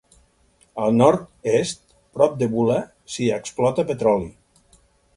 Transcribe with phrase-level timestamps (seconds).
[0.85, 1.85] Al nord-est,
[2.17, 2.81] prop de Bula,
[3.17, 4.31] s'hi explota petroli.